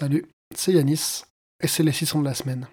Salut, 0.00 0.26
c'est 0.54 0.72
Yanis 0.74 1.24
et 1.60 1.66
c'est 1.66 1.82
les 1.82 1.90
600 1.90 2.20
de 2.20 2.24
la 2.26 2.34
semaine. 2.34 2.68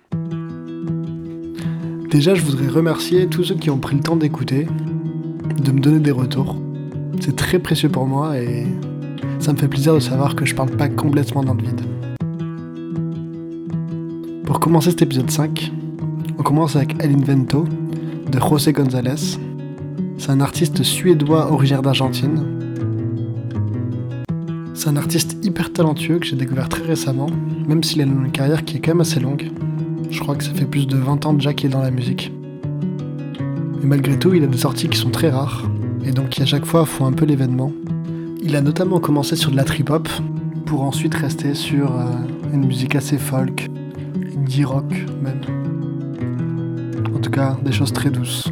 Déjà, 2.12 2.36
je 2.36 2.44
voudrais 2.44 2.68
remercier 2.68 3.26
tous 3.26 3.46
ceux 3.46 3.56
qui 3.56 3.72
ont 3.72 3.80
pris 3.80 3.96
le 3.96 4.04
temps 4.04 4.16
d'écouter, 4.16 4.68
de 5.58 5.72
me 5.72 5.80
donner 5.80 5.98
des 5.98 6.12
retours. 6.12 6.56
C'est 7.20 7.36
très 7.36 7.58
précieux 7.58 7.90
pour 7.90 8.06
moi 8.06 8.38
et 8.38 8.68
ça 9.40 9.54
me 9.54 9.58
fait 9.58 9.68
plaisir 9.68 9.96
de 9.96 10.00
savoir 10.00 10.36
que 10.36 10.46
je 10.46 10.54
parle 10.54 10.78
pas 10.78 10.88
complètement 10.88 11.44
dans 11.44 11.56
le 11.56 11.64
vide. 11.64 11.82
Pour 14.46 14.60
commencer 14.60 14.92
cet 14.92 15.02
épisode 15.02 15.32
5, 15.32 15.72
on 16.38 16.44
commence 16.44 16.76
avec 16.76 16.94
El 17.04 17.12
Invento 17.12 17.66
de 18.32 18.40
José 18.40 18.72
González. 18.72 19.40
C'est 20.20 20.30
un 20.30 20.42
artiste 20.42 20.84
suédois 20.84 21.52
originaire 21.52 21.82
d'Argentine. 21.82 22.55
C'est 24.86 24.92
un 24.92 24.98
artiste 24.98 25.44
hyper 25.44 25.74
talentueux 25.74 26.20
que 26.20 26.28
j'ai 26.28 26.36
découvert 26.36 26.70
très 26.70 26.84
récemment, 26.84 27.26
même 27.68 27.84
s'il 27.84 28.02
a 28.02 28.04
une 28.04 28.32
carrière 28.32 28.64
qui 28.64 28.78
est 28.78 28.80
quand 28.80 28.92
même 28.92 29.02
assez 29.02 29.20
longue. 29.20 29.50
Je 30.12 30.20
crois 30.20 30.36
que 30.36 30.44
ça 30.44 30.54
fait 30.54 30.68
plus 30.68 30.86
de 30.86 30.96
20 30.96 31.26
ans 31.26 31.34
déjà 31.34 31.56
qu'il 31.56 31.72
est 31.72 31.74
dans 31.74 31.82
la 31.82 31.90
musique. 31.90 32.32
Mais 33.80 33.88
malgré 33.88 34.20
tout, 34.20 34.36
il 34.36 34.44
a 34.44 34.46
des 34.46 34.60
sorties 34.60 34.88
qui 34.88 35.00
sont 35.00 35.10
très 35.10 35.32
rares, 35.32 35.68
et 36.06 36.12
donc 36.12 36.30
qui 36.30 36.44
à 36.44 36.46
chaque 36.46 36.68
fois 36.68 36.86
font 36.86 37.08
un 37.08 37.14
peu 37.14 37.26
l'événement. 37.26 37.74
Il 38.44 38.56
a 38.56 38.62
notamment 38.62 39.00
commencé 39.00 39.36
sur 39.36 39.50
de 39.50 39.56
la 39.56 39.64
trip-hop, 39.64 40.08
pour 40.68 40.84
ensuite 40.84 41.16
rester 41.16 41.56
sur 41.56 41.92
euh, 41.92 42.06
une 42.54 42.68
musique 42.68 42.94
assez 42.94 43.18
folk, 43.18 43.68
indie 44.38 44.66
rock 44.66 44.94
même. 45.20 45.42
En 47.16 47.20
tout 47.22 47.32
cas, 47.32 47.58
des 47.66 47.72
choses 47.72 47.92
très 47.92 48.12
douces. 48.12 48.52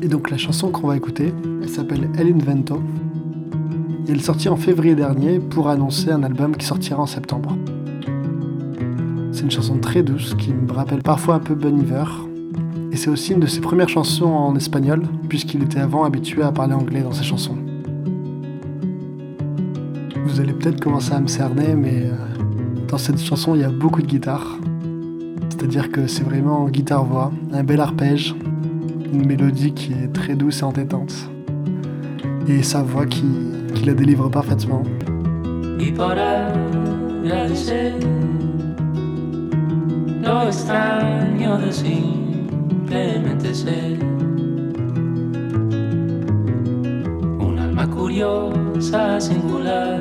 Et 0.00 0.08
donc 0.08 0.30
la 0.30 0.38
chanson 0.38 0.70
qu'on 0.70 0.86
va 0.86 0.96
écouter, 0.96 1.34
elle 1.60 1.68
s'appelle 1.68 2.08
El 2.16 2.28
Invento. 2.28 2.82
Elle 4.08 4.18
est 4.18 4.20
sortie 4.20 4.48
en 4.48 4.56
février 4.56 4.94
dernier 4.94 5.40
pour 5.40 5.68
annoncer 5.68 6.12
un 6.12 6.22
album 6.22 6.56
qui 6.56 6.64
sortira 6.64 7.02
en 7.02 7.06
septembre. 7.06 7.56
C'est 9.32 9.42
une 9.42 9.50
chanson 9.50 9.78
très 9.78 10.04
douce 10.04 10.34
qui 10.34 10.52
me 10.52 10.72
rappelle 10.72 11.02
parfois 11.02 11.34
un 11.34 11.38
peu 11.40 11.56
Bon 11.56 11.76
Iver. 11.76 12.04
Et 12.92 12.96
c'est 12.96 13.10
aussi 13.10 13.32
une 13.32 13.40
de 13.40 13.46
ses 13.46 13.60
premières 13.60 13.88
chansons 13.88 14.26
en 14.26 14.54
espagnol, 14.54 15.02
puisqu'il 15.28 15.64
était 15.64 15.80
avant 15.80 16.04
habitué 16.04 16.42
à 16.42 16.52
parler 16.52 16.74
anglais 16.74 17.02
dans 17.02 17.12
ses 17.12 17.24
chansons. 17.24 17.58
Vous 20.24 20.40
allez 20.40 20.52
peut-être 20.52 20.80
commencer 20.80 21.12
à 21.12 21.20
me 21.20 21.26
cerner, 21.26 21.74
mais 21.74 22.04
euh, 22.04 22.12
dans 22.86 22.98
cette 22.98 23.20
chanson, 23.20 23.56
il 23.56 23.62
y 23.62 23.64
a 23.64 23.70
beaucoup 23.70 24.02
de 24.02 24.06
guitare. 24.06 24.56
C'est-à-dire 25.48 25.90
que 25.90 26.06
c'est 26.06 26.22
vraiment 26.22 26.68
guitare-voix, 26.68 27.32
un 27.52 27.64
bel 27.64 27.80
arpège, 27.80 28.36
une 29.12 29.26
mélodie 29.26 29.72
qui 29.72 29.92
est 29.92 30.12
très 30.12 30.36
douce 30.36 30.60
et 30.60 30.64
entêtante. 30.64 31.12
Et 32.46 32.62
sa 32.62 32.82
voix 32.84 33.06
qui, 33.06 33.24
qui 33.76 33.84
la 33.84 33.94
délivre 33.94 34.30
parfaitement. 34.30 34.82
lo 40.22 40.42
extraño 40.48 41.58
de 41.58 41.72
simplemente 41.72 43.54
ser 43.54 43.98
un 47.38 47.58
alma 47.58 47.86
curiosa, 47.88 49.20
singular, 49.20 50.00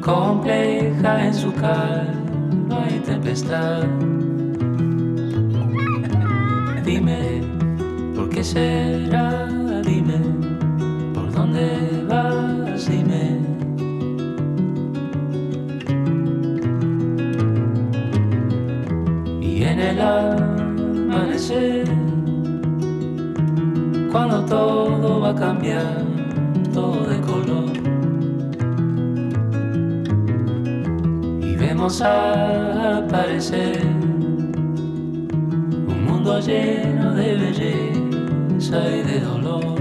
compleja 0.00 1.26
en 1.26 1.34
su 1.34 1.52
calma 1.52 2.80
y 2.94 2.98
tempestad. 3.00 3.84
Dime, 6.84 7.42
¿por 8.16 8.28
qué 8.30 8.42
será? 8.42 9.51
Dime, 11.52 11.68
¿por 12.08 12.22
dónde 12.32 12.70
vas? 12.72 12.88
Y 19.40 19.62
en 19.64 19.80
el 19.80 20.00
amanecer, 21.10 21.84
cuando 24.10 24.44
todo 24.46 25.20
va 25.20 25.30
a 25.30 25.34
cambiar, 25.34 26.04
todo 26.72 27.06
de 27.06 27.20
color. 27.20 27.72
Y 31.42 31.56
vemos 31.56 32.00
aparecer 32.02 33.80
un 35.86 36.04
mundo 36.06 36.40
lleno 36.40 37.14
de 37.14 37.36
belleza 37.36 38.96
y 38.96 39.02
de 39.02 39.20
dolor. 39.20 39.71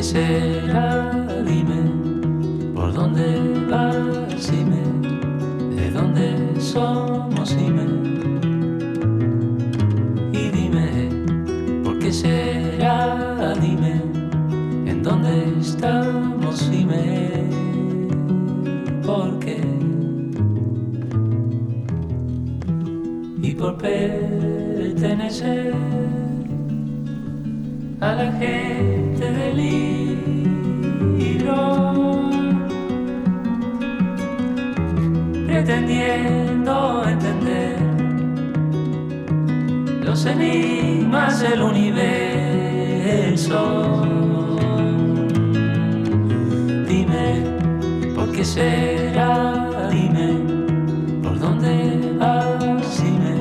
Qué 0.00 0.04
será? 0.04 1.12
Dime, 1.44 1.82
¿por 2.74 2.94
dónde 2.94 3.26
vas? 3.70 4.50
Dime, 4.50 4.80
¿de 5.76 5.90
dónde 5.90 6.58
somos? 6.58 7.54
Dime. 7.54 7.84
Y 10.32 10.48
dime, 10.56 11.10
¿por 11.84 11.98
qué 11.98 12.10
será? 12.10 13.54
Dime, 13.60 14.00
¿en 14.86 15.02
dónde 15.02 15.60
estamos? 15.60 16.70
Dime, 16.70 17.44
¿por 19.04 19.38
qué? 19.40 19.60
Y 23.42 23.54
por 23.54 23.76
pertenecer 23.76 25.74
a 28.00 28.14
la 28.14 28.32
gente 28.32 29.30
del 29.30 29.60
pretendiendo 35.62 37.04
entender 37.06 37.76
los 40.02 40.24
enigmas 40.24 41.40
del 41.40 41.60
universo. 41.60 42.00
Dime, 46.88 47.44
¿por 48.14 48.32
qué 48.32 48.42
será? 48.42 49.68
Dime, 49.90 50.38
¿por 51.22 51.38
dónde 51.38 52.14
vas? 52.18 53.02
Dime, 53.02 53.34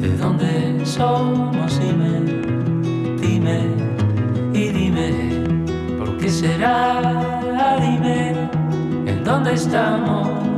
¿de 0.00 0.16
dónde 0.16 0.86
somos? 0.86 1.80
Dime, 1.80 2.20
dime 3.20 3.58
y 4.52 4.68
dime, 4.68 5.10
¿por 5.98 6.16
qué 6.16 6.28
será? 6.28 7.00
Dime, 7.80 8.34
¿en 9.06 9.24
dónde 9.24 9.54
estamos? 9.54 10.53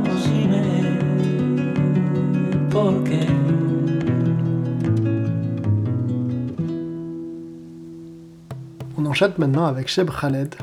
On 8.95 9.05
enchaîne 9.05 9.33
maintenant 9.39 9.65
avec 9.65 9.87
Cheb 9.87 10.11
Khaled, 10.11 10.53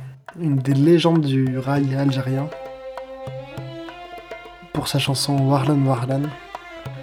une 0.40 0.56
des 0.56 0.74
légendes 0.74 1.22
du 1.22 1.58
rail 1.58 1.92
algérien, 1.96 2.48
pour 4.72 4.86
sa 4.86 5.00
chanson 5.00 5.36
Warlan 5.38 5.84
Warlan, 5.84 6.22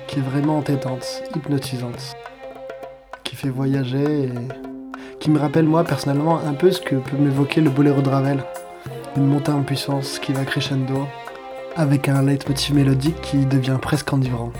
qui 0.07 0.19
est 0.19 0.22
vraiment 0.22 0.59
entêtante, 0.59 1.23
hypnotisante, 1.35 2.16
qui 3.25 3.35
fait 3.35 3.49
voyager 3.49 4.25
et 4.25 4.31
qui 5.19 5.29
me 5.29 5.39
rappelle 5.39 5.66
moi 5.66 5.83
personnellement 5.83 6.39
un 6.39 6.53
peu 6.53 6.72
ce 6.72 6.79
que 6.79 6.95
peut 6.95 7.17
m'évoquer 7.17 7.59
le 7.59 7.69
boléro 7.69 8.01
de 8.01 8.09
Ravel, 8.09 8.43
une 9.17 9.28
montée 9.28 9.51
en 9.51 9.63
puissance 9.63 10.19
qui 10.19 10.31
va 10.31 10.45
crescendo, 10.45 11.05
avec 11.75 12.07
un 12.07 12.22
leitmotiv 12.22 12.75
mélodique 12.75 13.19
qui 13.22 13.45
devient 13.45 13.78
presque 13.81 14.13
enivrant. 14.13 14.53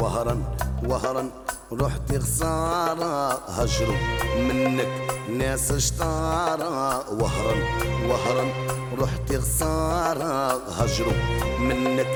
وهرا 0.00 0.42
وهرا 0.88 1.30
رحت 1.72 2.18
خسارة 2.18 3.32
هجروا 3.48 3.96
منك 4.38 4.88
ناس 5.38 5.72
شطارة 5.72 7.10
وهرا 7.10 7.56
وهرا 8.08 8.46
رحت 8.98 9.36
خسارة 9.36 10.60
هجروا 10.78 11.12
منك 11.58 12.06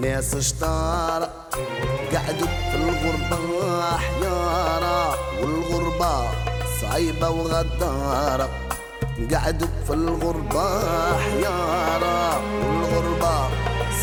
ناس 0.00 0.36
شطارة 0.36 1.30
قعدوا 2.14 2.46
في 2.70 2.76
الغربة 2.76 3.96
حيارة 3.96 5.18
والغربة 5.40 6.14
صعيبة 6.82 7.30
وغدارة. 7.30 8.48
قعدوا 9.32 9.68
في 9.86 9.92
الغربة 9.94 10.66
حيارة 11.18 12.40
والغربة 12.64 13.48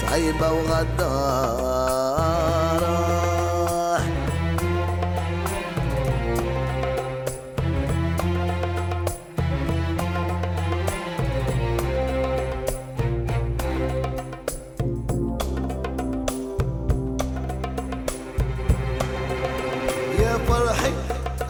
صعيبة 0.02 0.52
وغدارة. 0.52 1.75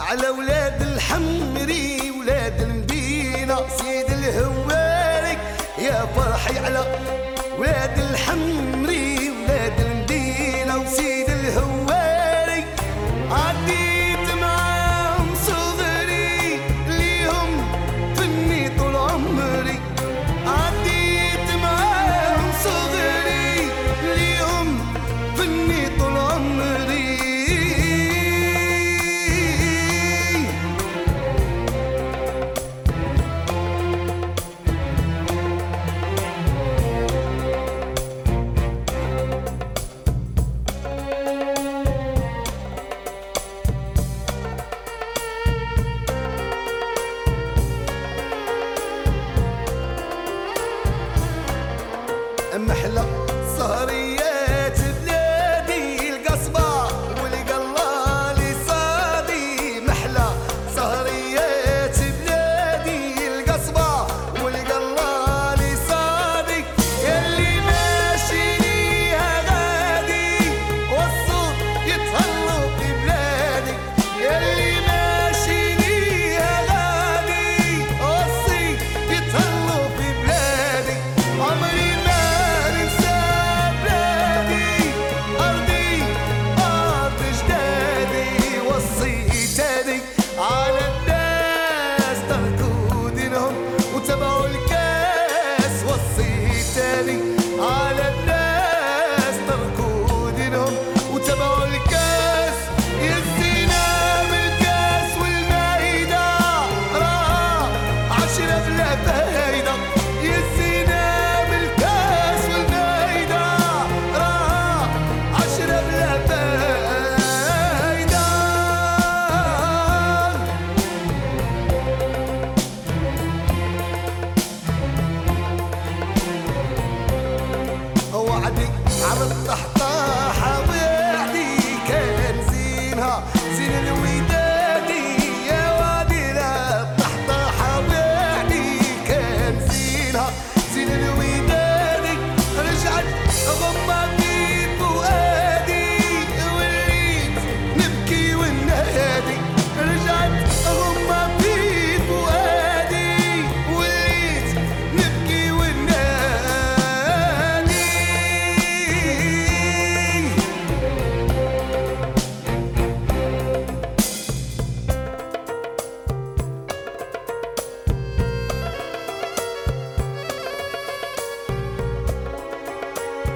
على 0.06 0.30
ولاد 0.30 0.82
الحمري 0.82 2.12
ولاد 2.20 2.62
المدينة. 2.62 3.56
سيد 3.78 4.10
الهواري 4.10 5.38
يا 5.78 6.06
فرحي 6.16 6.60
على 6.60 7.00
ولاد 7.58 8.00
الحمري. 8.00 8.75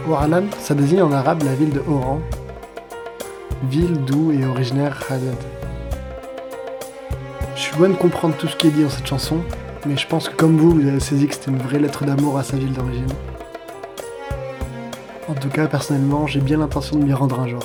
Ouarlan, 0.09 0.45
ça 0.59 0.73
désigne 0.73 1.03
en 1.03 1.11
arabe 1.11 1.43
la 1.43 1.53
ville 1.53 1.69
de 1.69 1.83
Oran, 1.87 2.19
ville 3.69 3.93
d'où 4.05 4.31
est 4.31 4.43
originaire 4.43 4.99
Khaled. 5.07 5.37
Je 7.55 7.61
suis 7.61 7.77
loin 7.77 7.89
de 7.89 7.93
comprendre 7.93 8.35
tout 8.35 8.47
ce 8.47 8.55
qui 8.55 8.67
est 8.67 8.71
dit 8.71 8.81
dans 8.81 8.89
cette 8.89 9.05
chanson, 9.05 9.37
mais 9.85 9.97
je 9.97 10.07
pense 10.07 10.27
que 10.27 10.35
comme 10.35 10.57
vous, 10.57 10.71
vous 10.71 10.87
avez 10.87 10.99
saisi 10.99 11.27
que 11.27 11.35
c'était 11.35 11.51
une 11.51 11.59
vraie 11.59 11.77
lettre 11.77 12.05
d'amour 12.05 12.39
à 12.39 12.43
sa 12.43 12.57
ville 12.57 12.73
d'origine. 12.73 13.05
En 15.27 15.35
tout 15.35 15.49
cas, 15.49 15.67
personnellement, 15.67 16.25
j'ai 16.25 16.41
bien 16.41 16.57
l'intention 16.57 16.97
de 16.97 17.03
m'y 17.03 17.13
rendre 17.13 17.39
un 17.39 17.47
jour. 17.47 17.63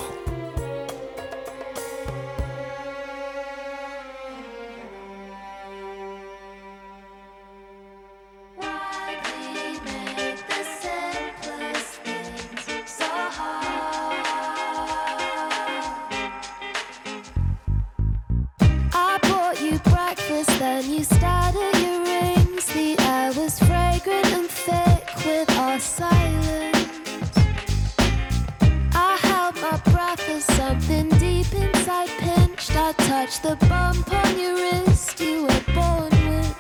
The 33.45 33.57
bump 33.67 34.11
on 34.11 34.39
your 34.39 34.55
wrist 34.55 35.21
you 35.21 35.43
were 35.43 35.65
born 35.75 36.11
with. 36.31 36.57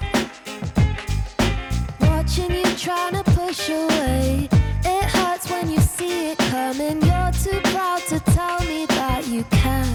Watching 2.01 2.51
you 2.53 2.65
trying 2.77 3.15
to 3.15 3.25
push 3.25 3.71
away. 3.71 4.51
It 4.85 5.05
hurts 5.05 5.49
when 5.51 5.71
you 5.71 5.81
see 5.81 6.33
it 6.33 6.39
coming. 6.39 7.01
You're 7.01 7.33
too 7.45 7.59
proud 7.73 8.03
to 8.11 8.21
tell 8.37 8.61
me 8.71 8.85
that 8.85 9.27
you 9.27 9.45
can. 9.45 9.89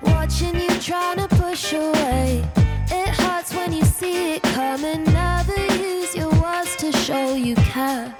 Watching 0.00 0.54
you 0.54 0.70
trying 0.80 1.18
to 1.18 1.28
push 1.36 1.74
away. 1.74 2.42
It 2.90 3.10
hurts 3.20 3.52
when 3.52 3.74
you 3.74 3.84
see 3.84 4.36
it 4.36 4.42
coming. 4.42 5.04
Never 5.04 5.60
use 5.76 6.16
your 6.16 6.30
words 6.40 6.76
to 6.76 6.92
show 6.92 7.34
you 7.34 7.56
care. 7.56 8.14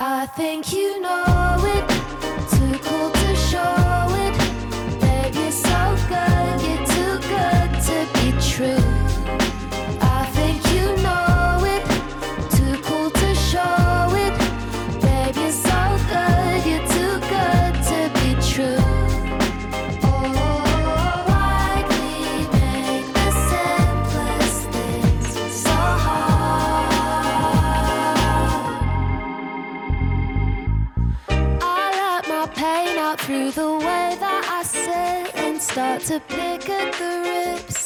I 0.00 0.24
think 0.38 0.72
you 0.72 1.02
know 1.02 1.47
start 35.72 36.00
to 36.00 36.18
pick 36.28 36.68
at 36.70 36.92
the 36.94 37.12
rips 37.28 37.77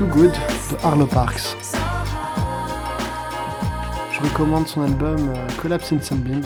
Too 0.00 0.06
Good 0.06 0.32
de 0.32 0.76
Arlo 0.82 1.04
Parks. 1.04 1.54
Je 4.10 4.20
recommande 4.22 4.66
son 4.66 4.80
album 4.80 5.28
euh, 5.28 5.46
Collapse 5.60 5.92
in 5.92 6.00
Sunbeams. 6.00 6.42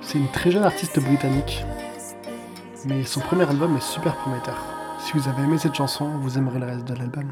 C'est 0.00 0.16
une 0.16 0.28
très 0.28 0.50
jeune 0.50 0.62
artiste 0.64 0.98
britannique, 1.00 1.62
mais 2.86 3.04
son 3.04 3.20
premier 3.20 3.46
album 3.46 3.76
est 3.76 3.82
super 3.82 4.16
prometteur. 4.16 4.56
Si 5.00 5.12
vous 5.12 5.28
avez 5.28 5.42
aimé 5.42 5.58
cette 5.58 5.74
chanson, 5.74 6.08
vous 6.18 6.38
aimerez 6.38 6.60
le 6.60 6.64
reste 6.64 6.86
de 6.86 6.94
l'album. 6.94 7.26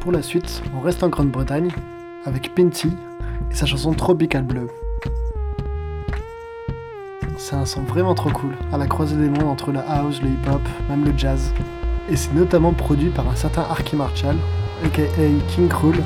Pour 0.00 0.10
la 0.10 0.22
suite, 0.22 0.60
on 0.76 0.80
reste 0.80 1.04
en 1.04 1.08
Grande-Bretagne 1.08 1.70
avec 2.24 2.52
Pinty 2.56 2.90
et 3.48 3.54
sa 3.54 3.66
chanson 3.66 3.92
Tropical 3.92 4.42
Bleu. 4.42 4.66
C'est 7.44 7.56
un 7.56 7.66
son 7.66 7.80
vraiment 7.80 8.14
trop 8.14 8.30
cool, 8.30 8.54
à 8.72 8.78
la 8.78 8.86
croisée 8.86 9.16
des 9.16 9.28
mondes 9.28 9.48
entre 9.48 9.72
la 9.72 9.80
house, 9.80 10.22
le 10.22 10.28
hip-hop, 10.28 10.60
même 10.88 11.04
le 11.04 11.12
jazz. 11.18 11.52
Et 12.08 12.14
c'est 12.14 12.32
notamment 12.34 12.72
produit 12.72 13.08
par 13.08 13.28
un 13.28 13.34
certain 13.34 13.62
Arky 13.62 13.96
Marshall, 13.96 14.36
aka 14.84 15.02
King 15.48 15.66
Krul, 15.66 15.96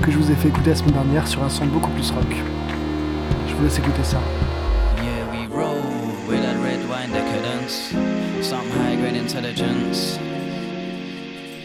que 0.00 0.10
je 0.10 0.16
vous 0.16 0.30
ai 0.30 0.34
fait 0.34 0.48
écouter 0.48 0.70
la 0.70 0.76
semaine 0.76 0.94
dernière 0.94 1.28
sur 1.28 1.44
un 1.44 1.50
son 1.50 1.66
beaucoup 1.66 1.90
plus 1.90 2.10
rock. 2.12 2.34
Je 3.46 3.54
vous 3.54 3.62
laisse 3.62 3.78
écouter 3.78 4.02
ça. 4.02 4.16
Yeah, 4.96 5.30
we 5.32 5.46
roll 5.54 5.82
with 6.30 6.40
that 6.40 6.56
red 6.64 6.80
wine 6.88 7.12
decadence, 7.12 7.92
some 8.40 8.66
high 8.70 8.96
grade 8.96 9.16
intelligence. 9.16 10.18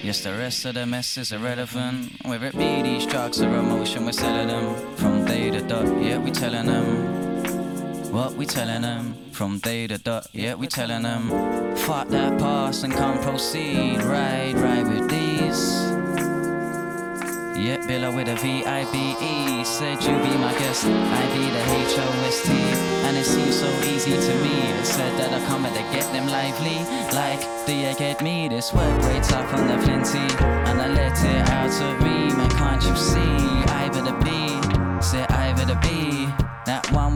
Yes, 0.04 0.24
the 0.24 0.38
rest 0.38 0.66
of 0.66 0.74
the 0.74 0.86
mess 0.86 1.16
is 1.16 1.32
irrelevant. 1.32 2.12
Whether 2.26 2.48
it 2.48 2.58
be 2.58 2.82
these 2.84 3.06
drugs 3.06 3.42
or 3.42 3.48
emotion, 3.48 4.04
we're 4.04 4.12
selling 4.12 4.50
them 4.50 4.76
from 4.98 5.24
day 5.24 5.50
to 5.52 5.62
dot. 5.62 5.86
Yeah, 6.04 6.18
we 6.18 6.32
telling 6.32 6.66
them 6.66 7.32
what 8.12 8.34
we 8.34 8.46
telling 8.46 8.82
them 8.82 9.11
from 9.42 9.58
day 9.58 9.88
to 9.88 9.98
dot. 9.98 10.28
Yeah, 10.34 10.54
we 10.54 10.68
telling 10.68 11.02
them 11.02 11.28
fuck 11.76 12.08
that 12.10 12.38
past 12.38 12.84
and 12.84 12.94
come 12.94 13.18
proceed. 13.24 13.98
Right, 14.04 14.54
right 14.54 14.84
with 14.84 15.10
these. 15.10 15.62
Yeah, 17.58 17.80
Billa 17.90 18.16
with 18.16 18.28
a 18.28 18.36
V-I-B-E 18.36 19.64
Said 19.66 19.98
you 20.04 20.16
be 20.26 20.38
my 20.38 20.54
guest, 20.60 20.86
I 20.86 21.24
be 21.34 21.46
the 21.58 21.64
H-O-S-T 21.86 22.52
And 23.06 23.18
it 23.18 23.26
seems 23.26 23.60
so 23.60 23.70
easy 23.94 24.12
to 24.12 24.34
me 24.44 24.56
It 24.80 24.86
said 24.86 25.14
that 25.20 25.32
I 25.32 25.46
come 25.46 25.64
to 25.64 25.84
get 25.96 26.12
them 26.12 26.28
lively 26.28 26.80
Like, 27.14 27.42
do 27.68 27.74
you 27.76 27.94
get 27.96 28.24
me? 28.24 28.48
This 28.48 28.74
work 28.74 29.04
rates 29.06 29.32
up 29.32 29.54
on 29.54 29.68
the 29.68 29.78
plenty 29.86 30.26
And 30.70 30.82
I 30.82 30.88
let 30.88 31.18
it 31.24 31.50
out 31.50 31.82
of 31.88 32.02
me 32.02 32.34
Man, 32.36 32.50
can't 32.52 32.84
you 32.84 32.96
see? 32.96 33.38
I 33.80 33.90
the 33.90 34.14
B 34.24 35.02
Say 35.02 35.24
I 35.30 35.54
the 35.54 35.76
B 35.84 36.41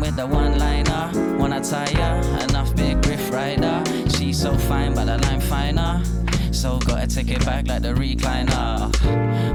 with 0.06 0.16
the 0.16 0.28
one-liner 0.28 1.38
Wanna 1.38 1.62
tire? 1.62 2.22
Enough 2.44 2.76
big 2.76 3.02
griff 3.02 3.32
rider 3.32 3.84
She's 4.10 4.40
so 4.40 4.56
fine, 4.58 4.94
but 4.94 5.06
the 5.06 5.18
line 5.18 5.42
finer 5.42 6.04
so 6.52 6.80
gotta 6.80 7.06
take 7.06 7.30
it 7.30 7.46
back 7.46 7.68
like 7.68 7.82
the 7.82 7.90
recliner. 7.90 8.90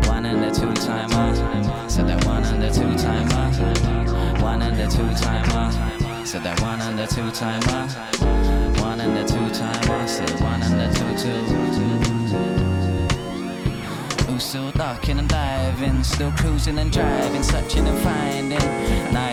One 0.06 0.26
and 0.26 0.42
the 0.44 0.50
two 0.50 0.72
timer. 0.74 1.34
Said 1.88 2.06
that 2.08 2.24
one 2.26 2.44
and 2.44 2.62
the 2.62 2.68
two 2.68 2.94
timer. 2.98 4.42
One 4.42 4.60
and 4.60 4.78
the 4.78 4.86
two 4.86 5.08
timer. 5.24 6.26
Said 6.26 6.42
that 6.42 6.60
one 6.60 6.78
and 6.82 6.98
the 6.98 7.06
two 7.06 7.30
timer. 7.30 7.88
One 8.82 9.00
and 9.00 9.16
the 9.16 9.24
two 9.24 9.48
timer. 9.58 10.06
Said 10.06 10.40
one 10.42 10.62
and 10.62 10.78
the 10.78 10.90
two 10.94 11.16
two. 11.16 11.70
Still 14.50 14.72
ducking 14.72 15.18
and 15.20 15.28
diving, 15.28 16.02
still 16.02 16.32
cruising 16.32 16.78
and 16.78 16.90
driving, 16.90 17.42
searching 17.42 17.86
and 17.86 17.98
finding. 18.00 18.58
Night 19.12 19.29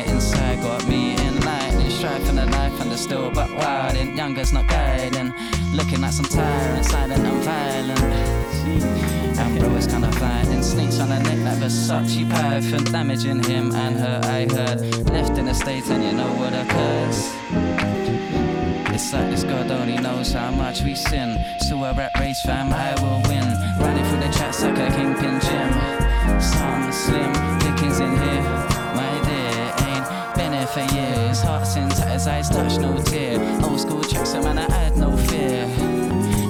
strife 2.17 2.29
and 2.29 2.37
the 2.37 2.81
and 2.81 2.91
the 2.91 2.97
still 2.97 3.31
but 3.31 3.49
wilding. 3.51 4.15
Younger's 4.15 4.53
not 4.53 4.67
guiding. 4.67 5.33
Looking 5.73 6.01
like 6.01 6.13
some 6.13 6.25
tyrant, 6.25 6.85
silent 6.85 7.23
and 7.23 7.43
violent. 7.43 7.99
And 9.39 9.59
bro 9.59 9.75
is 9.75 9.87
kinda 9.87 10.11
fighting 10.13 10.63
snakes 10.63 10.99
on 10.99 11.09
the 11.09 11.19
neck 11.19 11.39
like 11.45 11.59
Versace 11.59 12.29
python, 12.29 12.83
damaging 12.85 13.43
him 13.43 13.73
and 13.75 13.97
her. 13.97 14.21
I 14.23 14.47
heard 14.55 15.09
left 15.09 15.37
in 15.37 15.47
a 15.47 15.53
state, 15.53 15.87
and 15.89 16.03
you 16.03 16.13
know 16.13 16.31
what 16.39 16.53
occurs. 16.53 17.19
It's 18.93 19.13
like 19.13 19.29
this 19.29 19.43
God 19.43 19.69
only 19.69 19.97
knows 19.97 20.33
how 20.33 20.51
much 20.51 20.81
we 20.81 20.95
sin. 20.95 21.37
So 21.67 21.83
a 21.83 21.93
rap 21.93 22.19
race, 22.19 22.41
fam, 22.41 22.73
I 22.73 22.93
will 23.01 23.21
win. 23.29 23.47
Running 23.79 24.05
through 24.05 24.21
the 24.21 24.31
chat 24.37 24.59
like 24.61 24.79
a 24.79 24.89
kingpin 24.95 25.39
gym. 25.39 26.41
Some 26.41 26.91
slim 26.91 27.66
Ain't 30.75 30.89
been 30.89 30.95
here 30.95 31.11
for 31.11 31.19
years. 31.19 31.41
Hearts 31.41 31.75
in 31.75 31.89
tatters, 31.89 32.27
eyes 32.27 32.49
touch 32.49 32.77
no 32.79 33.01
tear. 33.03 33.39
Old 33.63 33.79
school 33.79 34.03
tracks, 34.03 34.31
so 34.31 34.41
man, 34.41 34.57
I 34.57 34.69
had 34.71 34.97
no 34.97 35.15
fear. 35.15 35.67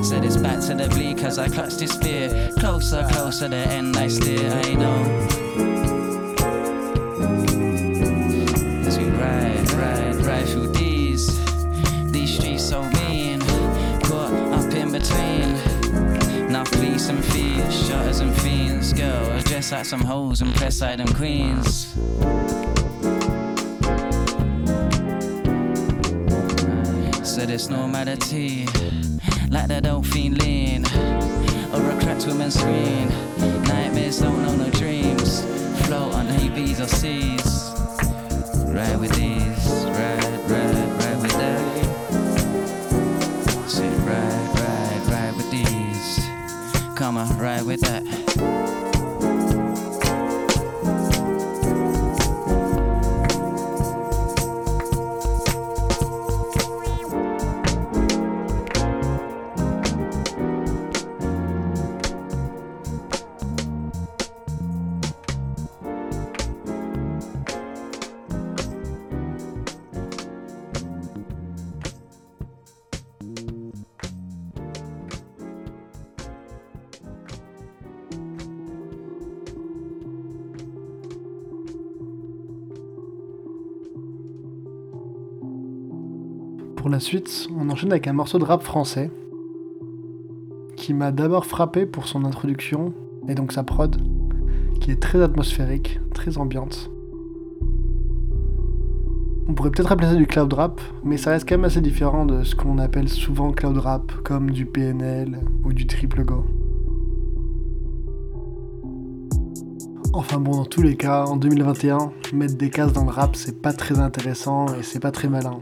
Said 0.04 0.24
it's 0.24 0.38
back 0.38 0.60
to 0.68 0.76
the 0.76 0.88
bleed, 0.90 1.18
cause 1.18 1.38
I 1.38 1.50
clutched 1.50 1.80
this 1.80 1.96
fear. 1.98 2.52
Closer, 2.60 3.06
closer, 3.12 3.48
the 3.48 3.58
end 3.58 3.98
I 3.98 4.08
steer, 4.08 4.52
I 4.52 4.74
know. 4.74 5.04
As 8.88 8.98
we 8.98 9.06
ride, 9.10 9.72
ride, 9.74 10.16
ride 10.26 10.48
through 10.48 10.72
these, 10.74 11.28
these 12.12 12.38
streets 12.38 12.64
so 12.64 12.84
mean. 12.84 13.42
Caught 14.02 14.34
up 14.54 14.74
in 14.74 14.92
between. 14.92 16.52
Now 16.52 16.64
police 16.64 17.10
and 17.10 17.24
thieves, 17.26 17.88
shutters 17.88 18.20
and 18.22 18.36
fiends. 18.42 18.94
Girls 18.94 19.44
dressed 19.44 19.72
like 19.72 19.86
some 19.86 20.02
hoes 20.02 20.42
and 20.42 20.56
press 20.56 20.82
like 20.82 20.98
them 20.98 21.14
queens. 21.14 21.94
It's 27.58 27.70
normality, 27.70 28.68
like 29.50 29.68
that 29.68 29.88
old 29.88 30.06
fiend 30.06 30.38
lean, 30.44 30.86
or 31.74 31.90
a 31.90 32.00
cracked 32.00 32.28
woman's 32.28 32.54
screen. 32.54 33.10
Nightmares 33.64 34.20
don't 34.20 34.44
know 34.44 34.56
no 34.56 34.70
dreams, 34.70 35.42
float 35.88 36.14
on 36.14 36.28
ABs 36.28 36.80
or 36.80 36.88
seas. 36.88 37.72
Ride 38.68 39.00
with 39.00 39.12
these, 39.16 39.66
ride, 39.98 40.40
ride, 40.52 40.90
ride 41.02 41.20
with 41.24 41.36
that. 41.42 41.64
Say 43.68 43.90
ride, 44.06 44.50
ride, 44.60 45.08
ride 45.12 45.36
with 45.36 45.50
these. 45.50 46.20
Come 46.96 47.18
on, 47.18 47.40
ride 47.40 47.64
with 47.64 47.82
that. 47.82 48.27
Pour 86.88 86.94
la 86.94 87.01
suite, 87.01 87.50
on 87.53 87.70
enchaîne 87.70 87.91
avec 87.91 88.08
un 88.08 88.13
morceau 88.13 88.39
de 88.39 88.46
rap 88.46 88.63
français 88.63 89.12
qui 90.77 90.94
m'a 90.94 91.12
d'abord 91.12 91.46
frappé 91.46 91.86
pour 91.86 92.08
son 92.08 92.24
introduction 92.24 92.94
et 93.27 93.36
donc 93.36 93.51
sa 93.51 93.63
prod, 93.63 93.98
qui 94.79 94.91
est 94.91 94.96
très 94.96 95.22
atmosphérique, 95.22 96.00
très 96.13 96.38
ambiante. 96.38 96.89
On 99.50 99.53
pourrait 99.53 99.72
peut-être 99.72 99.91
appeler 99.91 100.08
ça 100.08 100.15
du 100.15 100.27
cloud 100.27 100.53
rap, 100.53 100.79
mais 101.03 101.17
ça 101.17 101.32
reste 101.32 101.50
quand 101.50 101.56
même 101.56 101.65
assez 101.65 101.82
différent 101.82 102.25
de 102.25 102.44
ce 102.44 102.56
qu'on 102.56 102.77
appelle 102.77 103.10
souvent 103.10 103.51
cloud 103.51 103.79
rap, 103.79 104.10
comme 104.24 104.51
du 104.51 104.65
PNL 104.65 105.41
ou 105.65 105.74
du 105.74 105.88
triple 105.88 106.24
go. 106.24 106.46
Enfin 110.13 110.39
bon, 110.39 110.51
dans 110.51 110.65
tous 110.65 110.84
les 110.84 110.96
cas, 110.96 111.25
en 111.25 111.36
2021, 111.36 112.13
mettre 112.32 112.56
des 112.56 112.70
cases 112.70 112.94
dans 112.94 113.03
le 113.03 113.12
rap, 113.12 113.36
c'est 113.36 113.62
pas 113.62 113.74
très 113.74 114.00
intéressant 114.00 114.67
et 114.67 114.84
c'est 114.84 115.01
pas 115.01 115.12
très 115.12 115.27
malin. 115.27 115.60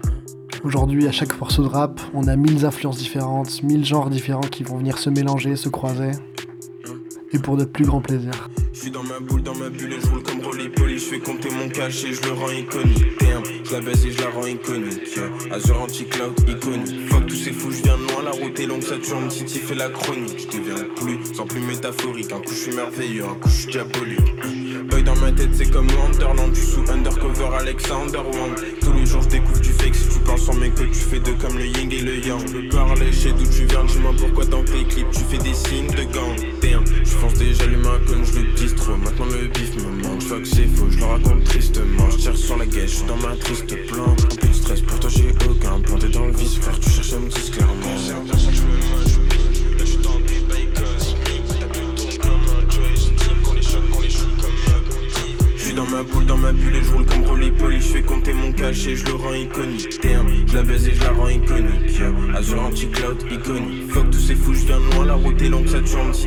Aujourd'hui, 0.66 1.08
à 1.08 1.12
chaque 1.12 1.40
morceau 1.40 1.62
de 1.62 1.68
rap, 1.68 2.02
on 2.16 2.28
a 2.28 2.36
mille 2.36 2.66
influences 2.66 2.98
différentes, 2.98 3.62
mille 3.62 3.86
genres 3.86 4.10
différents 4.10 4.42
qui 4.42 4.64
vont 4.64 4.80
venir 4.80 4.98
se 4.98 5.12
mélanger, 5.12 5.56
se 5.56 5.70
croiser, 5.70 6.10
et 7.32 7.38
pour 7.38 7.56
de 7.56 7.66
plus 7.66 7.86
grands 7.86 8.02
plaisirs. 8.02 8.50
Je 8.74 8.80
suis 8.80 8.92
dans 8.92 9.04
ma 9.04 9.20
boule, 9.20 9.44
dans 9.44 9.54
ma 9.54 9.70
bulle 9.70 9.94
et 9.94 10.02
je 10.02 10.08
roule 10.08 10.24
comme 10.24 10.42
Rolly 10.44 10.70
Poly. 10.70 10.98
Je 10.98 11.06
fais 11.06 11.20
compter 11.20 11.50
mon 11.52 11.70
cash 11.70 12.04
et 12.04 12.14
je 12.14 12.22
le 12.24 12.34
rends 12.34 12.50
iconique. 12.50 13.06
Je 13.64 13.72
la 13.74 13.80
baise 13.80 14.06
et 14.08 14.12
je 14.12 14.22
la 14.22 14.30
rends 14.32 14.48
iconique. 14.48 15.20
Azure 15.52 15.82
anti-cloud 15.82 16.34
iconique. 16.50 17.10
Fuck 17.10 17.28
tous 17.28 17.36
ces 17.36 17.54
fous, 17.54 17.72
je 17.72 17.84
viens 17.84 17.98
de 17.98 18.12
loin, 18.12 18.24
la 18.24 18.32
route 18.32 18.60
est 18.60 18.66
longue, 18.66 18.82
Saturne 18.82 19.30
City 19.30 19.60
fait 19.60 19.76
la 19.76 19.90
chronique. 19.90 20.48
Je 20.52 20.58
deviens 20.58 20.84
plus, 20.96 21.36
sans 21.36 21.46
plus 21.46 21.62
métaphorique. 21.62 22.32
Un 22.32 22.40
coup 22.40 22.50
je 22.50 22.60
suis 22.60 22.76
merveilleux, 22.76 23.26
un 23.26 23.36
coup 23.36 23.50
je 23.50 23.56
suis 23.56 23.72
diabolique. 23.72 24.90
Boy 24.90 25.04
dans 25.04 25.16
ma 25.18 25.32
tête, 25.32 25.52
c'est 25.54 25.70
comme 25.70 25.88
Wonderland. 25.88 26.54
Tu 26.54 26.62
sous 26.62 26.92
undercover 26.92 27.56
Alexander 27.60 28.18
Wang. 28.18 28.56
Tous 28.82 28.94
les 28.94 29.06
jours 29.06 29.22
je 29.22 29.30
découvre 29.30 29.62
du 29.62 29.70
fake. 29.70 29.96
Penses 30.26 30.50
en 30.50 30.56
mec 30.56 30.76
que 30.76 30.84
tu 30.84 30.94
fais 30.94 31.20
deux 31.20 31.36
comme 31.36 31.58
le 31.58 31.66
yin 31.66 31.92
et 31.92 32.02
le 32.02 32.26
yang. 32.26 32.42
Je 32.48 32.54
peux 32.54 32.70
parler, 32.70 33.12
chez 33.12 33.32
d'où 33.32 33.46
tu 33.46 33.66
viens, 33.66 33.84
dis-moi 33.86 34.12
pourquoi 34.18 34.46
dans 34.46 34.64
tes 34.64 34.84
clips 34.84 35.12
tu 35.12 35.22
fais 35.30 35.38
des 35.38 35.54
signes 35.54 35.88
de 35.88 36.04
gang. 36.12 36.36
Damn, 36.62 36.84
je 37.04 37.12
fonce 37.12 37.36
déjà 37.36 37.66
l'humain 37.66 38.00
comme 38.08 38.26
je 38.26 38.40
le 38.40 38.54
dis 38.54 38.74
trop. 38.76 38.98
Maintenant 38.98 39.26
le 39.26 39.48
bif 39.48 39.76
me 39.76 40.04
manque, 40.04 40.22
fuck 40.24 40.46
c'est 40.46 40.68
faux, 40.68 40.90
je 40.90 41.00
le 41.00 41.06
raconte 41.06 41.44
tristement. 41.44 42.10
Je 42.12 42.18
tire 42.18 42.38
sur 42.38 42.58
la 42.58 42.66
je 42.66 42.86
suis 42.86 43.06
dans 43.06 43.18
ma 43.18 43.36
triste 43.36 43.76
planque. 43.88 44.40
Peu 44.40 44.48
de 44.48 44.54
stress, 44.54 44.82
pour 44.82 45.00
toi 45.00 45.10
j'ai 45.10 45.30
aucun 45.50 45.80
point. 45.82 46.00
T'es 46.00 46.15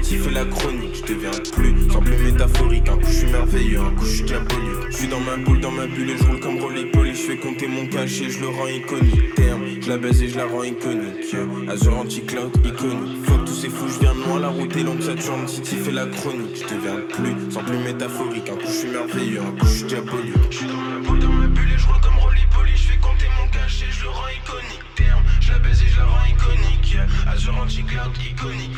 City 0.08 0.22
fait 0.22 0.30
la 0.30 0.44
chronique. 0.46 0.94
Je 0.94 1.12
deviens 1.12 1.30
plus, 1.52 1.74
sans 1.92 2.00
plus 2.00 2.16
métaphorique. 2.16 2.88
Un 2.88 2.96
coup 2.96 3.08
je 3.08 3.12
suis 3.12 3.26
merveilleux, 3.26 3.80
un 3.80 3.90
coup 3.90 4.06
je 4.06 4.10
suis 4.10 4.24
diabolique. 4.24 4.90
Je 4.90 4.96
suis 4.96 5.08
dans 5.08 5.20
ma 5.20 5.36
boule, 5.36 5.60
dans 5.60 5.70
ma 5.70 5.86
bulle 5.86 6.08
et 6.08 6.16
je 6.16 6.24
roule 6.24 6.40
comme 6.40 6.58
Rolly 6.58 6.86
Poly. 6.86 7.14
Je 7.14 7.20
fais 7.20 7.36
compter 7.36 7.66
mon 7.66 7.86
cash 7.86 8.22
et 8.22 8.30
je 8.30 8.40
le 8.40 8.48
rends 8.48 8.68
iconique. 8.68 9.36
Damn, 9.36 9.82
je 9.82 9.88
la 9.88 9.98
baise 9.98 10.22
et 10.22 10.28
je 10.28 10.38
la 10.38 10.46
rends 10.46 10.62
iconique. 10.62 11.36
Azure 11.68 11.98
anti-cloud 11.98 12.56
iconique. 12.64 13.24
Fuck 13.26 13.44
tous 13.44 13.52
ces 13.52 13.68
fous, 13.68 13.88
je 13.88 14.00
viens 14.00 14.14
loin, 14.14 14.40
la 14.40 14.48
route 14.48 14.74
est 14.74 14.82
longue, 14.82 15.02
Saturne 15.02 15.46
City 15.46 15.76
fait 15.76 15.92
la 15.92 16.06
chronique. 16.06 16.56
Je 16.56 16.74
deviens 16.74 17.00
plus, 17.10 17.52
sans 17.52 17.62
plus 17.62 17.76
métaphorique. 17.76 18.48
Un 18.48 18.56
coup 18.56 18.66
je 18.66 18.72
suis 18.72 18.88
merveilleux, 18.88 19.40
un 19.40 19.60
coup 19.60 19.66
je 19.66 19.76
suis 19.76 19.84
diabolique. 19.84 20.34
Je 20.50 20.56
suis 20.56 20.66
dans 20.68 20.74
ma 20.74 21.06
boule, 21.06 21.18
dans 21.18 21.28
ma 21.28 21.46
bulle 21.48 21.68
et 21.74 21.78
je 21.78 21.86
roule 21.86 22.00
comme 22.00 22.18
Rolly 22.18 22.46
Poly. 22.54 22.72
Je 22.74 22.92
fais 22.92 22.98
compter 22.98 23.26
mon 23.38 23.46
cash 23.50 23.82
et 23.82 23.92
je 23.92 24.04
le 24.04 24.08
rends 24.08 24.28
iconique. 24.28 24.84
Damn, 24.96 25.22
je 25.42 25.52
la 25.52 25.58
baise 25.58 25.82
et 25.82 25.86
je 25.86 25.98
la 25.98 26.06
rends 26.06 26.24
iconique. 26.24 26.96
Azure 27.30 27.58
anti-cloud 27.60 28.16
iconique. 28.24 28.72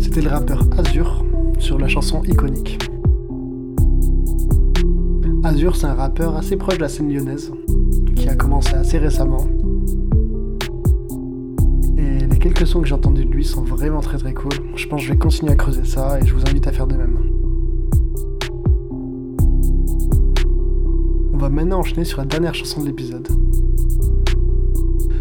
C'était 0.00 0.22
le 0.22 0.28
rappeur 0.28 0.62
Azur 0.78 1.24
sur 1.58 1.78
la 1.78 1.88
chanson 1.88 2.22
iconique. 2.24 2.78
Azur, 5.42 5.74
c'est 5.74 5.86
un 5.86 5.94
rappeur 5.94 6.36
assez 6.36 6.56
proche 6.56 6.76
de 6.76 6.82
la 6.82 6.88
scène 6.88 7.12
lyonnaise, 7.12 7.52
qui 8.14 8.28
a 8.28 8.36
commencé 8.36 8.74
assez 8.74 8.98
récemment. 8.98 9.48
Et 11.98 12.26
les 12.26 12.38
quelques 12.38 12.66
sons 12.66 12.82
que 12.82 12.86
j'ai 12.88 12.94
entendus 12.94 13.24
de 13.24 13.30
lui 13.30 13.44
sont 13.44 13.62
vraiment 13.62 14.00
très 14.00 14.18
très 14.18 14.32
cool. 14.32 14.52
Je 14.76 14.86
pense 14.86 15.00
que 15.00 15.06
je 15.06 15.12
vais 15.12 15.18
continuer 15.18 15.52
à 15.52 15.56
creuser 15.56 15.84
ça 15.84 16.20
et 16.20 16.26
je 16.26 16.34
vous 16.34 16.42
invite 16.42 16.66
à 16.68 16.72
faire 16.72 16.86
de 16.86 16.94
même. 16.94 17.25
Maintenant 21.50 21.80
enchaîner 21.80 22.04
sur 22.04 22.18
la 22.18 22.24
dernière 22.24 22.54
chanson 22.54 22.80
de 22.80 22.86
l'épisode. 22.86 23.28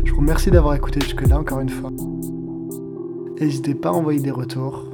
Je 0.03 0.11
vous 0.11 0.17
remercie 0.17 0.51
d'avoir 0.51 0.75
écouté 0.75 0.99
jusque-là 1.01 1.39
encore 1.39 1.59
une 1.59 1.69
fois. 1.69 1.91
N'hésitez 3.39 3.75
pas 3.75 3.89
à 3.89 3.93
envoyer 3.93 4.19
des 4.19 4.31
retours, 4.31 4.85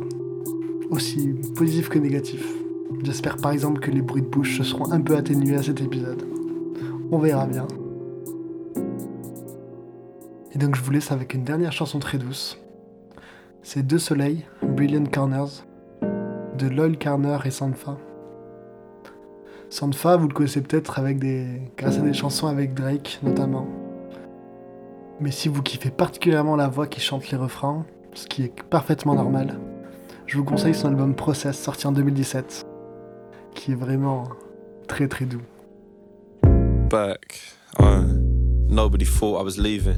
aussi 0.90 1.30
positifs 1.56 1.90
que 1.90 2.00
négatifs. 2.00 2.48
J'espère 3.04 3.38
par 3.38 3.52
exemple 3.52 3.80
que 3.80 3.92
les 3.92 4.02
bruits 4.02 4.22
de 4.22 4.28
bouche 4.28 4.58
se 4.58 4.64
seront 4.64 4.92
un 4.92 5.02
peu 5.02 5.16
atténués 5.16 5.56
à 5.56 5.64
cet 5.64 5.82
épisode. 5.82 6.24
On 7.12 7.20
verra 7.20 7.46
bien. 7.46 7.68
Et 10.54 10.58
donc 10.58 10.76
je 10.76 10.82
vous 10.82 10.92
laisse 10.92 11.12
avec 11.12 11.34
une 11.34 11.44
dernière 11.44 11.72
chanson 11.72 12.00
très 12.00 12.18
douce. 12.18 12.60
C'est 13.64 13.86
Deux 13.86 14.00
Soleils, 14.00 14.46
Brilliant 14.64 15.06
Corners, 15.06 15.64
de 16.58 16.68
Loyal 16.68 16.98
Carner 16.98 17.38
et 17.46 17.52
Sanfa. 17.52 17.98
Sanfa, 19.72 20.18
vous 20.18 20.28
le 20.28 20.34
connaissez 20.34 20.62
peut-être 20.62 21.00
avec 21.00 21.18
des... 21.18 21.48
grâce 21.78 21.98
à 21.98 22.02
des 22.02 22.14
chansons 22.14 22.46
avec 22.46 22.76
Drake 22.76 23.20
notamment. 23.24 23.68
Mais 25.20 25.32
si 25.32 25.50
vous 25.50 25.64
kiffez 25.64 25.90
particulièrement 25.90 26.56
la 26.56 26.68
voix 26.68 26.86
qui 26.86 27.00
chante 27.00 27.32
les 27.32 27.38
refrains, 27.38 27.86
ce 28.14 28.28
qui 28.28 28.44
est 28.44 28.64
parfaitement 28.70 29.16
normal, 29.16 29.60
je 30.28 30.38
vous 30.38 30.44
conseille 30.44 30.76
son 30.76 30.90
album 30.90 31.16
Process 31.16 31.58
sorti 31.58 31.88
en 31.88 31.92
2017, 31.92 32.68
qui 33.56 33.72
est 33.72 33.76
vraiment 33.76 34.28
très 34.88 35.08
très 35.08 35.26
doux. 35.26 35.42
back. 36.92 37.40
Uh, 37.80 38.04
nobody 38.68 39.06
thought 39.06 39.40
I 39.40 39.44
was 39.44 39.58
leaving. 39.58 39.96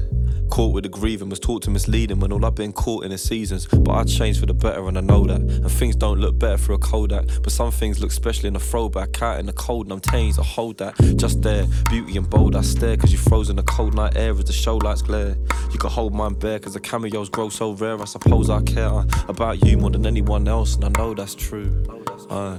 Caught 0.50 0.74
with 0.74 0.84
the 0.84 0.88
grieving, 0.88 1.28
was 1.28 1.40
taught 1.40 1.62
to 1.62 1.70
misleading 1.70 2.20
when 2.20 2.32
all 2.32 2.44
I've 2.44 2.54
been 2.54 2.72
caught 2.72 3.04
in 3.04 3.12
is 3.12 3.22
seasons. 3.22 3.66
But 3.66 3.92
I 3.92 4.04
changed 4.04 4.40
for 4.40 4.46
the 4.46 4.54
better 4.54 4.86
and 4.88 4.96
I 4.96 5.00
know 5.00 5.26
that. 5.26 5.40
And 5.40 5.70
things 5.70 5.96
don't 5.96 6.20
look 6.20 6.38
better 6.38 6.56
through 6.56 6.76
a 6.76 6.78
Kodak. 6.78 7.26
But 7.42 7.52
some 7.52 7.70
things 7.70 8.00
look 8.00 8.12
special 8.12 8.46
in 8.46 8.56
a 8.56 8.60
throwback. 8.60 9.20
Out 9.22 9.40
in 9.40 9.46
the 9.46 9.52
cold 9.52 9.86
and 9.86 9.92
I'm 9.92 10.00
changed, 10.00 10.38
I 10.38 10.44
hold 10.44 10.78
that. 10.78 10.96
Just 11.16 11.42
there, 11.42 11.66
beauty 11.88 12.16
and 12.16 12.28
bold, 12.28 12.56
I 12.56 12.62
stare. 12.62 12.96
Cause 12.96 13.12
you 13.12 13.18
froze 13.18 13.50
in 13.50 13.56
the 13.56 13.62
cold 13.62 13.94
night 13.94 14.16
air 14.16 14.32
as 14.32 14.44
the 14.44 14.52
show 14.52 14.76
lights 14.76 15.02
glare. 15.02 15.36
You 15.72 15.78
can 15.78 15.90
hold 15.90 16.14
mine 16.14 16.34
bare 16.34 16.58
cause 16.58 16.74
the 16.74 16.80
cameos 16.80 17.28
grow 17.28 17.48
so 17.48 17.72
rare. 17.72 18.00
I 18.00 18.04
suppose 18.04 18.50
I 18.50 18.62
care 18.62 18.88
uh, 18.88 19.04
about 19.28 19.64
you 19.64 19.76
more 19.78 19.90
than 19.90 20.06
anyone 20.06 20.46
else. 20.48 20.76
And 20.76 20.84
I 20.84 20.88
know 20.88 21.14
that's 21.14 21.34
true. 21.34 21.84
Uh, 22.30 22.58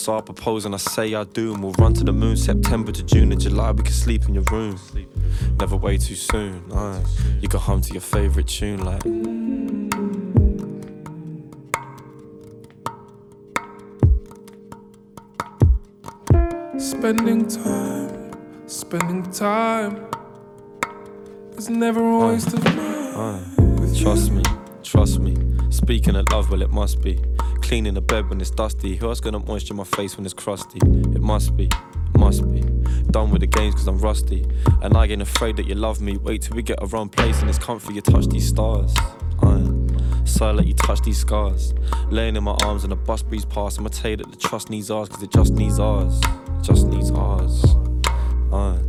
so 0.00 0.16
I 0.16 0.22
propose 0.22 0.64
and 0.64 0.74
I 0.74 0.78
say 0.78 1.14
I 1.14 1.24
do, 1.24 1.52
and 1.52 1.62
we'll 1.62 1.74
run 1.74 1.92
to 1.94 2.04
the 2.04 2.12
moon. 2.12 2.36
September 2.36 2.90
to 2.90 3.02
June 3.02 3.32
and 3.32 3.40
July, 3.40 3.70
we 3.72 3.82
can 3.82 3.92
sleep 3.92 4.26
in 4.26 4.34
your 4.34 4.44
room. 4.50 4.78
Never 5.58 5.76
way 5.76 5.98
too 5.98 6.14
soon. 6.14 6.64
Aye. 6.72 7.04
You 7.40 7.48
go 7.48 7.58
home 7.58 7.82
to 7.82 7.92
your 7.92 8.00
favorite 8.00 8.48
tune, 8.48 8.82
like. 8.82 9.02
Spending 16.78 17.46
time, 17.46 18.32
spending 18.66 19.30
time 19.30 20.06
is 21.58 21.68
never 21.68 22.00
a 22.00 22.18
waste 22.26 22.54
of. 22.54 22.66
Aye. 22.66 23.42
Trust 24.00 24.32
me, 24.32 24.42
trust 24.82 25.18
me. 25.18 25.36
Speaking 25.68 26.16
of 26.16 26.24
love, 26.32 26.50
well, 26.50 26.62
it 26.62 26.70
must 26.70 27.02
be. 27.02 27.20
Cleaning 27.70 27.94
the 27.94 28.00
bed 28.00 28.28
when 28.28 28.40
it's 28.40 28.50
dusty. 28.50 28.96
Who 28.96 29.06
else 29.06 29.20
gonna 29.20 29.38
moisture 29.38 29.74
my 29.74 29.84
face 29.84 30.16
when 30.16 30.24
it's 30.24 30.34
crusty? 30.34 30.80
It 30.82 31.20
must 31.20 31.56
be, 31.56 31.68
must 32.18 32.50
be. 32.50 32.62
Done 33.12 33.30
with 33.30 33.42
the 33.42 33.46
games 33.46 33.76
cause 33.76 33.86
I'm 33.86 33.98
rusty. 33.98 34.44
And 34.82 34.96
I 34.96 35.06
ain't 35.06 35.22
afraid 35.22 35.56
that 35.56 35.68
you 35.68 35.76
love 35.76 36.00
me. 36.00 36.16
Wait 36.16 36.42
till 36.42 36.56
we 36.56 36.64
get 36.64 36.82
our 36.82 36.96
own 36.96 37.08
place 37.08 37.40
and 37.40 37.48
it's 37.48 37.60
comfy. 37.60 37.94
You 37.94 38.00
touch 38.00 38.26
these 38.26 38.48
stars. 38.48 38.92
Aye. 39.42 39.70
So 40.24 40.48
I 40.48 40.50
let 40.50 40.66
you 40.66 40.74
touch 40.74 41.02
these 41.02 41.18
scars. 41.18 41.72
Laying 42.08 42.34
in 42.34 42.42
my 42.42 42.56
arms 42.64 42.82
and 42.82 42.92
a 42.92 42.96
bus 42.96 43.22
breeze 43.22 43.44
past. 43.44 43.78
I'ma 43.78 43.90
tell 43.90 44.10
you 44.10 44.16
that 44.16 44.32
the 44.32 44.36
trust 44.36 44.68
needs 44.68 44.90
ours 44.90 45.08
cause 45.08 45.22
it 45.22 45.30
just 45.30 45.52
needs 45.52 45.78
ours. 45.78 46.18
It 46.18 46.64
just 46.64 46.88
needs 46.88 47.12
ours. 47.12 47.64
Aye. 48.52 48.80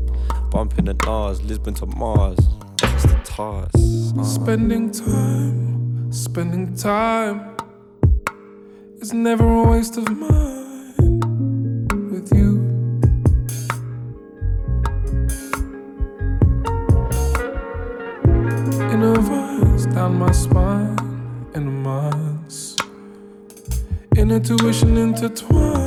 Bumping 0.50 0.86
the 0.86 0.96
Nars, 1.06 1.40
Lisbon 1.44 1.76
to 1.76 1.86
Mars. 1.86 2.40
Just 2.78 3.10
the 3.10 3.22
tars. 3.26 3.70
Aye. 4.18 4.24
Spending 4.24 4.90
time, 4.90 6.12
spending 6.12 6.76
time 6.76 7.61
is 9.02 9.14
never 9.14 9.44
a 9.44 9.64
waste 9.64 9.98
of 9.98 10.08
mine 10.10 11.20
with 12.12 12.32
you. 12.32 12.62
Inner 18.92 19.20
vines 19.20 19.88
down 19.88 20.20
my 20.20 20.32
spine, 20.32 20.98
inner 21.56 21.72
minds, 21.72 22.78
inner 24.16 24.40
tuition 24.40 24.96
intertwined 24.98 25.81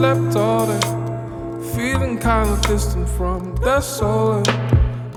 Slept 0.00 0.34
all 0.36 0.66
day, 0.66 0.80
feeling 1.76 2.16
kinda 2.18 2.58
distant 2.62 3.06
from 3.06 3.54
the 3.56 3.82
soul. 3.82 4.42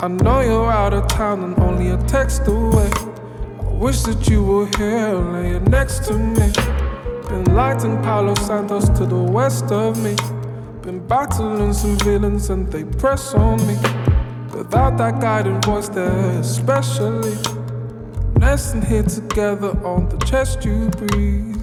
I 0.02 0.10
know 0.10 0.42
you're 0.42 0.70
out 0.70 0.94
of 0.94 1.08
town 1.08 1.42
and 1.46 1.58
only 1.60 1.92
a 1.92 1.98
text 2.00 2.46
away. 2.50 2.92
I 3.62 3.74
Wish 3.86 4.02
that 4.02 4.28
you 4.28 4.44
were 4.44 4.68
here, 4.78 5.14
laying 5.36 5.64
next 5.72 6.04
to 6.08 6.14
me. 6.16 6.52
Been 7.30 7.56
lighting 7.56 7.96
Palo 8.04 8.36
Santos 8.36 8.90
to 8.98 9.06
the 9.06 9.24
west 9.38 9.72
of 9.72 10.04
me. 10.04 10.18
Been 10.82 11.00
battling 11.08 11.72
some 11.72 11.98
villains 12.00 12.50
and 12.50 12.70
they 12.70 12.84
press 12.84 13.34
on 13.34 13.66
me. 13.66 13.78
Without 14.54 14.98
that 14.98 15.22
guiding 15.22 15.62
voice 15.62 15.88
there, 15.88 16.40
especially. 16.42 17.38
Nesting 18.38 18.82
here 18.82 19.04
together 19.04 19.72
on 19.86 20.10
the 20.10 20.18
chest 20.26 20.66
you 20.66 20.90
breathe. 20.90 21.63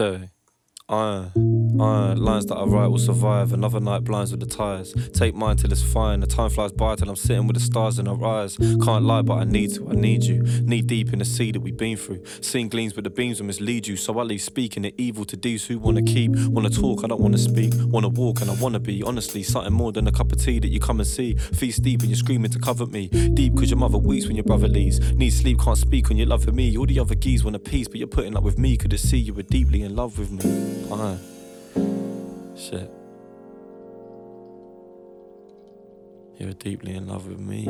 So, 0.00 0.18
I 0.88 0.94
uh, 0.94 1.28
iron, 1.80 2.22
lines 2.22 2.46
that 2.46 2.56
I 2.56 2.64
write 2.64 2.88
will 2.88 2.98
survive. 2.98 3.52
Another 3.52 3.80
night 3.80 4.04
blinds 4.04 4.30
with 4.30 4.40
the 4.40 4.46
tires. 4.46 4.94
Take 5.12 5.34
mine 5.34 5.56
till 5.56 5.72
it's 5.72 5.82
fine. 5.82 6.20
The 6.20 6.26
time 6.26 6.50
flies 6.50 6.72
by 6.72 6.96
till 6.96 7.08
I'm 7.08 7.16
sitting 7.16 7.46
with 7.46 7.56
the 7.56 7.62
stars 7.62 7.98
in 7.98 8.08
our 8.08 8.24
eyes. 8.24 8.56
Can't 8.56 9.04
lie, 9.04 9.22
but 9.22 9.34
I 9.34 9.44
need 9.44 9.74
to, 9.74 9.88
I 9.88 9.94
need 9.94 10.24
you. 10.24 10.42
Knee 10.62 10.82
deep 10.82 11.12
in 11.12 11.18
the 11.18 11.24
sea 11.24 11.52
that 11.52 11.60
we've 11.60 11.76
been 11.76 11.96
through. 11.96 12.22
Seeing 12.40 12.68
gleams, 12.68 12.92
but 12.92 13.04
the 13.04 13.10
beams 13.10 13.40
will 13.40 13.46
mislead 13.46 13.86
you. 13.86 13.96
So 13.96 14.18
I 14.18 14.22
leave 14.22 14.42
speaking 14.42 14.82
the 14.82 14.94
evil 14.98 15.24
to 15.26 15.36
these 15.36 15.66
who 15.66 15.78
wanna 15.78 16.02
keep. 16.02 16.32
Wanna 16.48 16.70
talk, 16.70 17.04
I 17.04 17.08
don't 17.08 17.20
wanna 17.20 17.38
speak. 17.38 17.72
Wanna 17.76 18.08
walk, 18.08 18.40
and 18.40 18.50
I 18.50 18.54
wanna 18.54 18.80
be. 18.80 19.02
Honestly, 19.02 19.42
something 19.42 19.72
more 19.72 19.92
than 19.92 20.06
a 20.06 20.12
cup 20.12 20.32
of 20.32 20.42
tea 20.42 20.58
that 20.58 20.68
you 20.68 20.80
come 20.80 21.00
and 21.00 21.08
see. 21.08 21.34
Feast 21.34 21.82
deep 21.82 22.00
and 22.00 22.10
you're 22.10 22.16
screaming 22.16 22.50
to 22.50 22.58
cover 22.58 22.86
me. 22.86 23.08
Deep 23.08 23.56
cause 23.56 23.70
your 23.70 23.78
mother 23.78 23.98
weeps 23.98 24.26
when 24.26 24.36
your 24.36 24.44
brother 24.44 24.68
leaves. 24.68 24.98
Need 25.14 25.30
sleep, 25.30 25.60
can't 25.60 25.78
speak 25.78 26.08
when 26.08 26.18
you're 26.18 26.26
love 26.26 26.44
for 26.44 26.52
me. 26.52 26.76
All 26.76 26.86
the 26.86 26.98
other 27.00 27.14
geese 27.14 27.44
want 27.44 27.56
a 27.56 27.58
piece, 27.58 27.88
but 27.88 27.96
you're 27.96 28.08
putting 28.08 28.36
up 28.36 28.42
with 28.42 28.58
me. 28.58 28.76
Could 28.76 28.92
it 28.92 28.98
see 28.98 29.18
you 29.18 29.34
were 29.34 29.42
deeply 29.42 29.82
in 29.82 29.96
love 29.96 30.18
with 30.18 30.30
me? 30.30 30.92
I 30.92 31.39
you're 36.38 36.52
deeply 36.58 36.94
in 36.94 37.06
love 37.06 37.26
with 37.26 37.38
me. 37.38 37.66